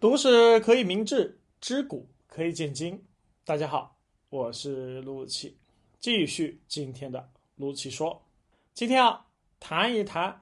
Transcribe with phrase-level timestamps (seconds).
[0.00, 3.04] 读史可以明志，知古可以鉴今。
[3.44, 3.96] 大家好，
[4.30, 5.56] 我是陆琪，
[5.98, 8.22] 继续今天的陆琪说。
[8.72, 9.26] 今天啊，
[9.58, 10.40] 谈一谈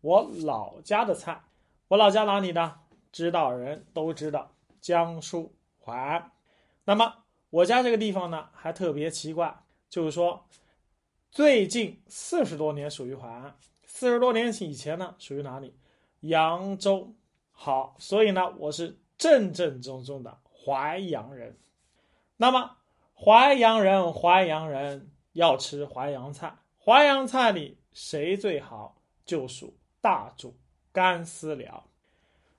[0.00, 1.44] 我老家的菜。
[1.88, 2.80] 我老家哪里呢？
[3.12, 6.32] 知道人都知道，江苏淮安。
[6.86, 9.54] 那么我家这个地方呢，还特别奇怪，
[9.90, 10.46] 就是说，
[11.30, 15.74] 最近四十多年属于淮安，四十多年以前呢，属于哪里？
[16.20, 17.12] 扬州。
[17.56, 21.56] 好，所以呢，我是正正宗宗的淮阳人。
[22.36, 22.76] 那么，
[23.14, 26.54] 淮阳人，淮阳人要吃淮扬菜。
[26.84, 29.00] 淮扬菜里谁最好？
[29.24, 30.54] 就属大煮
[30.92, 31.84] 干丝了。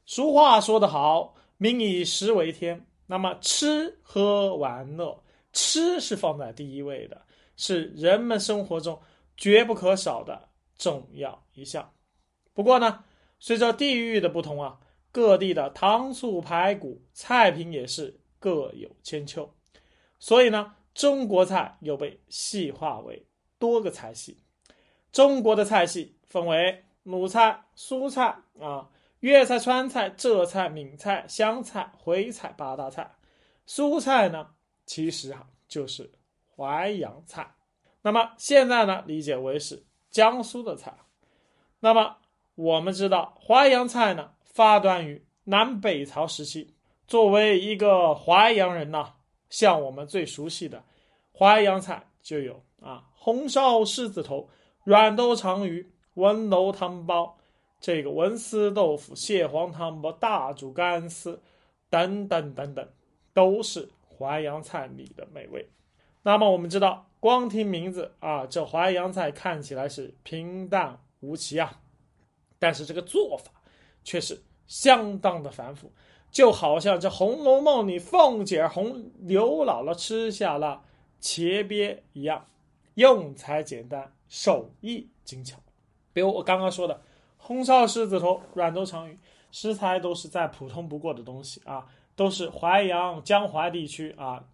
[0.06, 2.84] 俗话说得好，“民以食为天”。
[3.06, 7.22] 那么，吃喝玩乐，吃是放在第一位的，
[7.58, 9.00] 是人们生活中
[9.38, 11.92] 绝不可少的重要一项。
[12.54, 13.04] 不过呢，
[13.40, 14.80] 随着地域的不同啊。
[15.16, 19.50] 各地的糖醋排骨菜品也是各有千秋，
[20.20, 23.26] 所以呢，中国菜又被细化为
[23.58, 24.44] 多个菜系。
[25.14, 28.90] 中国的菜系分为鲁菜、苏菜啊、
[29.22, 33.10] 粤菜、川菜、浙菜、闽菜、湘菜、徽菜八大菜。
[33.66, 34.50] 苏菜呢，
[34.86, 36.12] 其实啊就是
[36.58, 37.56] 淮扬菜。
[38.02, 40.94] 那么现在呢，理解为是江苏的菜。
[41.80, 42.18] 那么
[42.56, 44.32] 我们知道淮扬菜呢。
[44.56, 46.74] 发端于南北朝时期，
[47.08, 49.12] 作为一个淮阳人呐，
[49.50, 50.82] 像我们最熟悉的
[51.38, 54.50] 淮扬菜就有啊，红烧狮子头、
[54.86, 57.38] 软豆长鱼、温楼汤包、
[57.82, 61.38] 这个文思豆腐、蟹黄汤包、大煮干丝
[61.90, 62.88] 等等等等，
[63.34, 65.70] 都是淮扬菜里的美味。
[66.24, 71.82] 那么我们知道，光听名字啊，这淮扬菜看起来是平淡无奇啊，
[72.58, 73.52] 但是这个做法。
[74.06, 75.92] 却是相当的繁复，
[76.32, 80.84] 就好像这《红楼梦》里凤姐红刘姥姥吃下了
[81.20, 82.46] 茄鳖一样，
[82.94, 85.58] 用材简单，手艺精巧。
[86.14, 87.02] 比如我刚刚说的
[87.36, 89.20] 红烧狮子头、软豆长鱼，
[89.52, 91.86] 食材都是再普通不过的东西啊，
[92.16, 94.46] 都是淮阳江淮地区啊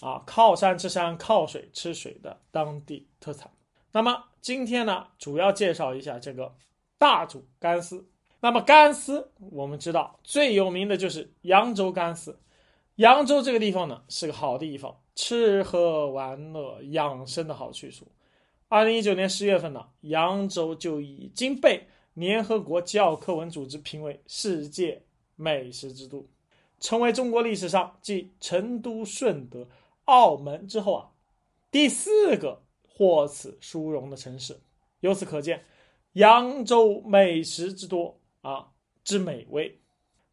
[0.00, 3.50] 啊靠山吃山、靠水吃水的当地特产。
[3.92, 6.54] 那么今天呢，主要介绍一下这个
[6.96, 8.06] 大煮干丝。
[8.40, 12.38] 那么干丝，我们知道最有名的就是扬州干丝。
[12.96, 18.06] 扬州这个地方呢，是个好地方，吃喝玩乐、养生的好去处。
[18.68, 25.02] 二零一九年十月份呢，扬州就已经被联合国教科文组织评为世界
[25.36, 26.26] 美食之都，
[26.78, 29.66] 成为中国历史上继成都、顺德、
[30.04, 31.10] 澳门之后啊，
[31.70, 34.60] 第四个获此殊荣的城市。
[35.00, 35.64] 由此可见，
[36.12, 38.19] 扬州美食之多。
[38.42, 38.66] 啊，
[39.04, 39.80] 之美味。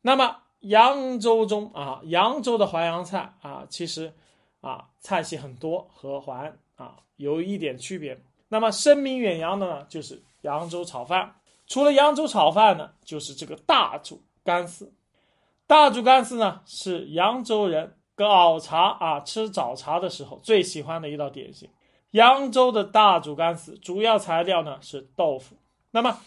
[0.01, 4.13] 那么扬州中啊，扬州的淮扬菜啊，其实
[4.62, 8.22] 啊菜系很多，和淮安啊有一点区别。
[8.50, 11.35] 那么声名远扬的呢，就是扬州炒饭。
[11.67, 14.94] 除了扬州炒饭呢，就是这个大煮干丝。
[15.67, 21.69] 大煮干丝呢，是扬州人搞茶啊吃早茶的时候最喜欢的一道点心。
[22.12, 25.57] 扬州的大煮干丝主要材料呢是豆腐。
[25.91, 26.17] 那么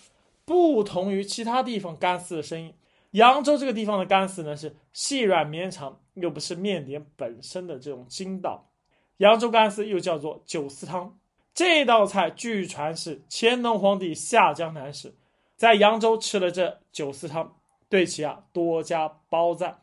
[0.51, 2.75] 不同于其他地方干丝的声音，
[3.13, 8.69] 扬州这个地方的干丝呢是细软绵长，又不是面点本身的这种筋道。
[9.19, 11.17] 扬州干丝又叫做酒丝汤，
[11.55, 15.15] 这道菜据传是乾隆皇帝下江南时，
[15.55, 17.55] 在扬州吃了这酒丝汤，
[17.89, 19.83] 对其啊多加褒赞。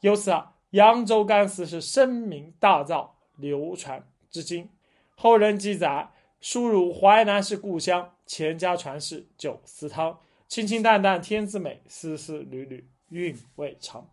[0.00, 4.70] 由此啊，扬州干丝是声名大噪，流传至今。
[5.16, 6.08] 后人记载。
[6.40, 14.08] 输入淮南是故乡，钱家传世酒丝汤，清清淡淡天滋美，丝丝缕缕韵味长。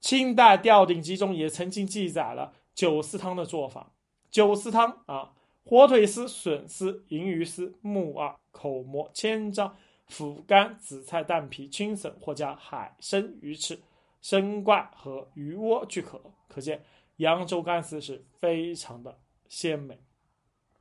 [0.00, 3.92] 清代《吊鼎集》中也曾经记载了酒丝汤的做法。
[4.30, 5.32] 酒丝汤啊，
[5.64, 9.76] 火腿丝、笋丝、银鱼丝、木耳、口蘑、千张、
[10.06, 13.78] 腐干、紫菜、蛋皮、青笋，或加海参、鱼翅、
[14.22, 16.18] 生怪和鱼窝俱可。
[16.48, 16.82] 可见
[17.16, 19.18] 扬州干丝是非常的
[19.50, 19.98] 鲜美。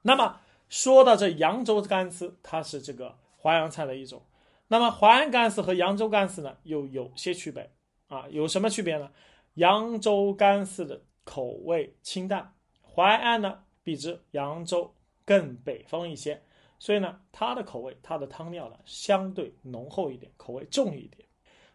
[0.02, 0.40] 那么。
[0.70, 4.22] 说到这扬州干丝，它是这个淮扬菜的一种。
[4.68, 7.72] 那么淮安干丝和扬州干丝呢，又有些区别
[8.08, 8.26] 啊？
[8.30, 9.12] 有什么区别呢？
[9.54, 12.54] 扬州干丝的口味清淡，
[12.84, 14.94] 淮安呢比之扬州
[15.24, 16.42] 更北方一些，
[16.80, 21.28] 所以呢，它的口味、它的汤料呢相对浓厚一点，口味重一点。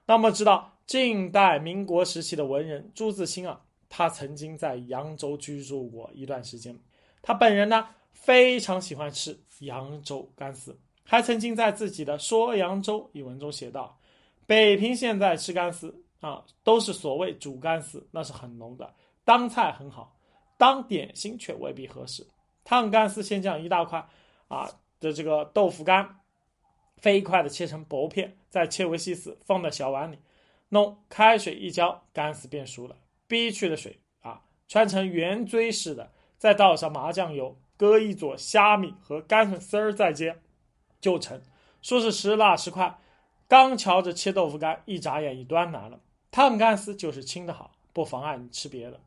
[0.04, 6.78] 那么知道近代民国时期的文人朱自清啊，他曾经在扬州居住过一段时间，
[7.22, 7.88] 他本人呢。
[8.12, 13.98] 非常喜欢吃扬州干丝，还曾经在自己的《说扬州》一文中写道
[14.46, 20.16] ：“北平现在吃干丝啊，都是所谓煮干丝，那是很浓的，当菜很好，
[20.56, 22.24] 当点心却未必合适。
[22.62, 24.06] 烫干丝先将一大块
[24.46, 24.70] 啊
[25.00, 26.20] 的这个豆腐干
[26.98, 30.18] 飞快的切成薄片，再切为细丝，放在小碗里，
[30.68, 32.96] 弄开水一浇，干丝变熟了。
[33.26, 40.42] 逼去的水啊，穿成圆锥式的，再倒上麻酱油，搁一撮虾米和干笋丝儿，再煎，
[41.00, 41.40] 就成。
[41.82, 42.98] 说是时辣时快，
[43.46, 46.00] 刚瞧着切豆腐干，一眨眼一端来了。
[46.32, 48.98] 烫干丝就是清的好，不妨碍你吃别的。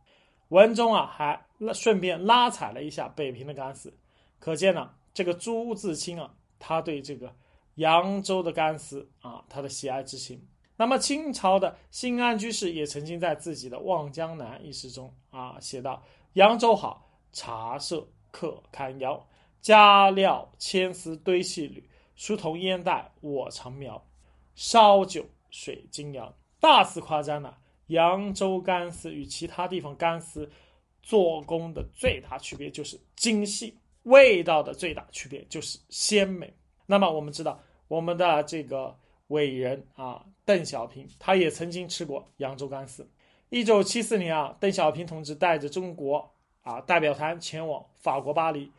[0.47, 3.93] 文中啊，还顺便拉踩了一下北平的干丝，
[4.39, 7.35] 可见呢，这个朱自清啊，他对这个
[7.73, 10.41] 扬州的干丝啊，他的喜爱之情。
[10.77, 16.01] 那么清朝的新安居士也曾经在自己的《望江南》一诗中啊，写道
[16.33, 17.04] ：“扬州好，
[17.35, 19.27] 茶色客堪邀，
[19.61, 24.03] 佳料千丝堆细缕，书童烟袋我常描，
[24.55, 27.59] 烧酒水晶阳。”大肆夸张了。
[27.87, 30.49] 扬州干丝与其他地方干丝
[31.03, 36.51] 做工的最大区别就是精细，味道的最大区别就是鲜美。
[36.87, 38.97] 那么我们知道，我们的这个
[39.27, 43.07] 伟人啊，邓小平，他也曾经吃过扬州干丝。
[43.49, 46.33] 一九七四年啊，邓小平同志带着中国
[46.65, 48.69] 啊代表团前往法国巴黎，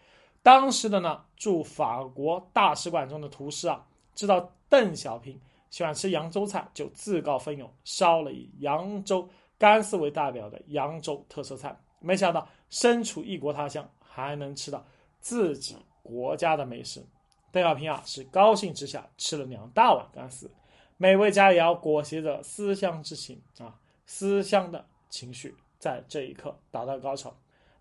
[0.42, 3.82] 当时的呢驻法国大使馆中的厨师啊，
[4.14, 5.40] 知道邓小平。
[5.68, 9.28] 喜欢吃扬州菜，就自告奋勇烧了以扬州
[9.58, 11.76] 干丝为代表的扬州特色菜。
[11.98, 14.82] 没想到身处异国他乡，还能吃到
[15.18, 17.04] 自己国家的美食。
[17.50, 20.50] 邓小平啊，是高兴之下吃了两大碗干丝，
[20.96, 23.74] 美味佳肴裹挟着思乡之情啊，
[24.06, 27.36] 思乡的情绪在这一刻达到高潮。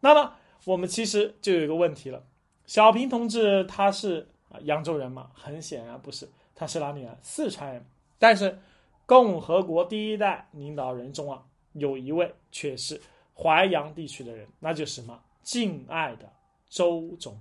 [0.06, 0.34] 那么
[0.66, 2.24] 我们其实就有一个问题了：
[2.68, 5.32] 小平同志他是啊扬州人吗？
[5.34, 6.30] 很显然不是。
[6.54, 7.18] 他是哪里人？
[7.24, 7.84] 四川人。
[8.20, 8.60] 但是，
[9.08, 11.44] 共和国第一代领导人中啊，
[11.74, 13.02] 有一位却是
[13.34, 15.20] 淮扬地区的人，那就是什么？
[15.42, 16.32] 敬爱的
[16.70, 17.40] 周总理。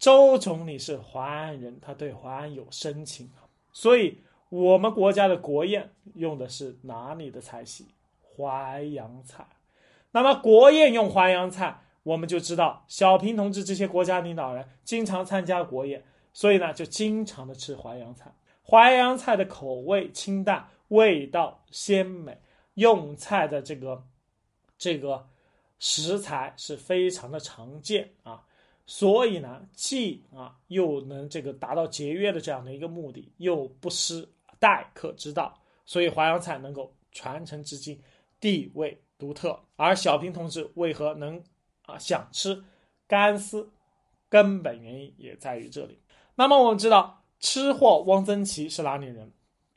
[0.00, 3.46] 周总理是淮安人，他对淮安有深情啊。
[3.72, 4.18] 所以，
[4.48, 7.86] 我们国家的国宴用的是哪里的菜系？
[8.36, 9.46] 淮扬菜。
[10.16, 16.02] 那么，国宴用淮扬菜，我们就知道小平同志这些国家领导人经常参加国宴。
[16.32, 18.34] 所以呢，就经常的吃淮扬菜。
[18.62, 22.40] 淮扬菜的口味清淡，味道鲜美，
[22.76, 24.02] 用菜的这个
[24.78, 25.28] 这个
[25.78, 28.42] 食材是非常的常见啊。
[28.86, 34.26] 所以呢，既啊又能这个达到节约的这样的一个目的，又不失
[34.58, 35.54] 待客之道。
[35.84, 38.00] 所以淮扬菜能够传承至今，
[38.40, 39.60] 地位独特。
[39.76, 41.42] 而小平同志为何能
[41.86, 42.62] 啊想吃
[43.06, 43.70] 干丝，
[44.28, 45.98] 根本原因也在于这里。
[46.34, 49.32] 那么我们知道，吃货汪曾祺是哪里人？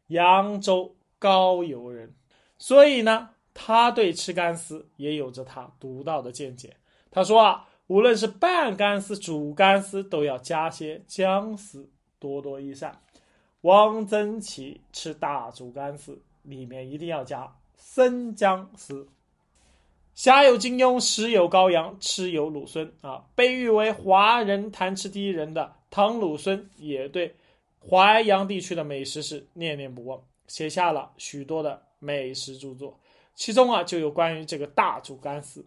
[0.08, 2.14] 扬州高邮人。
[2.58, 6.76] 所以呢，他对吃干丝也有着他独到的见解。
[7.12, 11.90] 他说啊，无论是拌干丝、煮干丝，都要加些姜丝，
[12.20, 13.02] 多多益善。
[13.62, 19.08] 汪曾祺吃大煮干丝，里面一定要加生姜丝。
[20.20, 25.74] 侠有金庸，时有高阳，吃有鲁孙啊，被誉为华人谈吃第一人的。
[25.90, 27.34] 唐鲁孙也对
[27.80, 33.00] 淮扬地区的美食是念念不忘，写下了许多的美食著作，
[33.34, 35.66] 其中啊就有关于这个大煮干丝。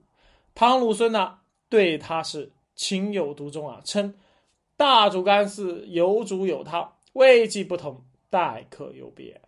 [0.55, 1.39] 唐鲁孙呢
[1.71, 4.15] 对他是情有独钟啊，称
[4.77, 9.41] 大煮干丝有煮有汤，味既不同，待客有别。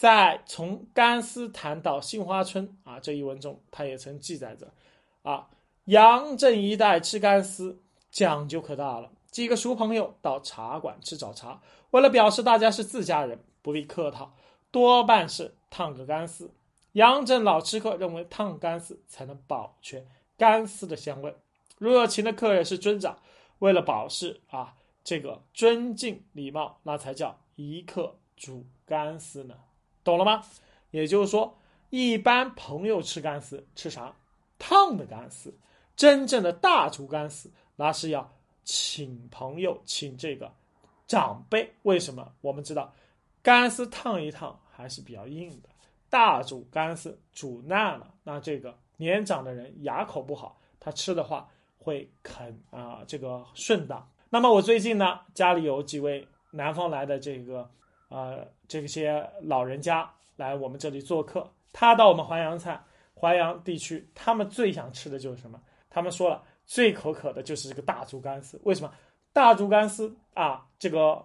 [0.00, 4.72] 在从干丝谈到杏花村啊这一文中，他也曾记载着
[5.20, 5.50] 啊，
[5.84, 9.12] 杨镇一带吃干丝讲究可大了。
[9.30, 14.32] 几个熟朋友到茶馆吃早茶，为了表示大家是自家人，不必客套，
[14.70, 16.50] 多半是烫个干丝。
[16.92, 20.06] 杨震老吃客认为烫干丝才能保全
[20.38, 21.36] 干丝的香味。
[21.76, 23.18] 如果请的客人是尊长，
[23.58, 29.54] 为了保释啊这个尊敬礼貌，那才叫一客煮干丝呢，
[30.10, 30.42] 懂了吗？
[30.90, 31.56] 也就是说，
[31.90, 34.14] 一般朋友吃干丝吃啥？
[34.58, 35.56] 烫的干丝。
[35.96, 38.30] 真正的大煮干丝，那是要。
[38.62, 40.52] 请朋友，请这个
[41.06, 42.30] 长辈，为什么？
[42.40, 42.94] 我们知道，
[43.42, 45.68] 干丝烫一烫还是比较硬的，
[46.08, 51.48] 大煮干丝煮烂了，那这个年长的人牙口不好，他吃的话
[51.78, 54.08] 会啃啊，这个顺当。
[54.28, 57.68] 那么我最近呢，家里有几位南方来的这个
[58.10, 62.78] 呃这些老人家来我们这里做客，他到我们淮扬菜
[63.14, 65.58] 淮扬地区，他们最想吃的就是什么？
[65.88, 66.44] 他们说了。
[66.66, 68.94] 最口渴的就是这个大竹干丝，为什么？
[69.32, 71.20] 大竹干丝啊，这个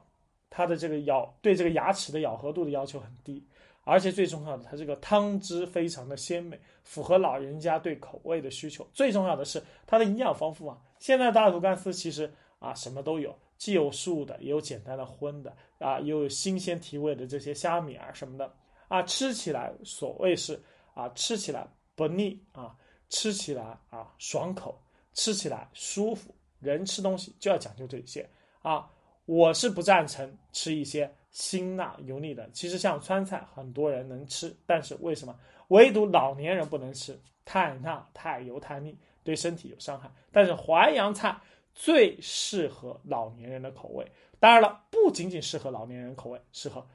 [0.50, 3.46] 它的这个咬对这个牙齿的咬合度的要求很低，
[3.84, 8.88] 而且最重要的，它这个汤汁非常的鲜美，符合老人家对口味的需求。
[8.92, 10.76] 最重要的是它的营养丰富啊！
[10.98, 18.54] 现在大煮干丝其实啊什么都有，既有素的，也有简单的荤的啊，又有新鲜提味的这些虾米啊什么的
[18.88, 20.62] 啊，吃起来所谓是
[20.94, 22.76] 啊吃起来不腻啊，
[23.10, 24.82] 吃起来啊爽口，
[25.14, 26.34] 吃起来舒服。
[26.60, 28.28] 人吃东西就要讲究这些
[28.64, 28.90] 啊！
[29.26, 32.50] 我是不赞成吃一些辛辣油腻的。
[32.52, 37.20] 其实像川菜，很多人能吃，但是为什么唯独老年人不能吃？
[37.44, 40.10] 太辣、太油、太腻，对身体有伤害。
[40.32, 41.38] 但是淮扬菜
[41.76, 44.10] 最适合老年人的口味。
[44.46, 46.86] 当然了，不仅仅适合老年人口味，适合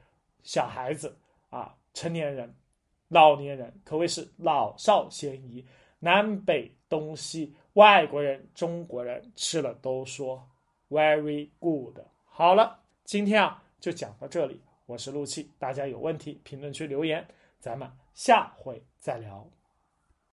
[0.41, 1.17] 小孩子
[1.49, 2.55] 啊、成年人、
[3.09, 5.67] 老年人，可谓是老少咸宜，
[5.99, 7.53] 南北东西。
[7.73, 10.47] 外国人、中国人吃了都说
[10.89, 11.99] very good。
[12.23, 14.61] 好了，今天啊就讲到这里。
[14.85, 17.27] 我是陆气，大家有问题评论区留言，
[17.59, 19.45] 咱们下回再聊。